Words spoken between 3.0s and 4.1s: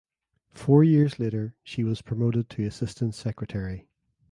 secretary.